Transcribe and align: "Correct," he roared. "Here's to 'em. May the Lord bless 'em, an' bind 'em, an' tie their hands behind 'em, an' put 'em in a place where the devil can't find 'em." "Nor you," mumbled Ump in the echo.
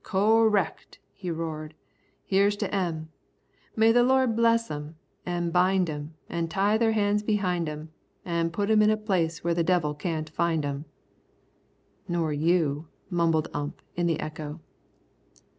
"Correct," 0.03 0.97
he 1.13 1.29
roared. 1.29 1.75
"Here's 2.25 2.55
to 2.55 2.73
'em. 2.75 3.09
May 3.75 3.91
the 3.91 4.01
Lord 4.01 4.35
bless 4.35 4.71
'em, 4.71 4.95
an' 5.27 5.51
bind 5.51 5.91
'em, 5.91 6.15
an' 6.27 6.47
tie 6.47 6.75
their 6.79 6.93
hands 6.93 7.21
behind 7.21 7.69
'em, 7.69 7.89
an' 8.25 8.49
put 8.49 8.71
'em 8.71 8.81
in 8.81 8.89
a 8.89 8.97
place 8.97 9.43
where 9.43 9.53
the 9.53 9.63
devil 9.63 9.93
can't 9.93 10.27
find 10.31 10.65
'em." 10.65 10.85
"Nor 12.07 12.33
you," 12.33 12.87
mumbled 13.11 13.47
Ump 13.53 13.79
in 13.95 14.07
the 14.07 14.19
echo. 14.19 14.59